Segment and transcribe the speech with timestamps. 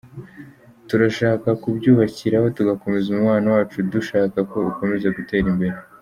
[0.87, 5.77] Turashaka kubyubakiraho tugakomeza umubano wacu dushaka ko ukomeza gutera imbere.